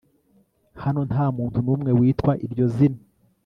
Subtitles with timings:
[0.83, 3.01] Hano ntamuntu numwe witwa iryo zina